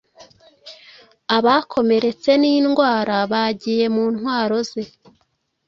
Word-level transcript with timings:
Abakomeretse 1.37 2.31
nindwarabagiye 2.41 3.85
mu 3.95 4.05
ntwaro 4.15 4.57
ze 4.69 4.83